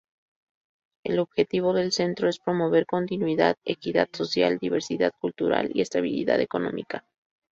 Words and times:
El 1.03 1.19
objetivo 1.19 1.73
del 1.73 1.91
centro 1.91 2.27
es 2.27 2.39
promover 2.39 2.87
continuidad, 2.87 3.57
equidad 3.65 4.09
social, 4.11 4.57
diversidad 4.57 5.13
cultural 5.21 5.69
y 5.75 5.81
estabilidad 5.81 6.41
económica. 6.41 7.05